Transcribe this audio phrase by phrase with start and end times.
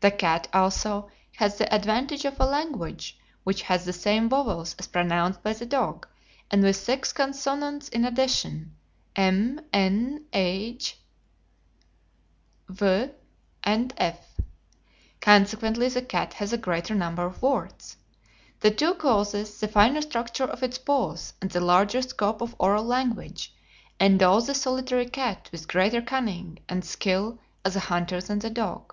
[0.00, 4.86] The cat, also, has the advantage of a language which has the same vowels as
[4.86, 6.06] pronounced by the dog,
[6.48, 8.76] and with six consonants in addition,
[9.16, 10.96] m, n, g, h,
[12.68, 13.08] v,
[13.64, 14.40] and f.
[15.20, 17.96] Consequently the cat has a greater number of words.
[18.60, 22.84] These two causes, the finer structure of its paws, and the larger scope of oral
[22.84, 23.52] language,
[23.98, 28.92] endow the solitary cat with greater cunning and skill as a hunter than the dog."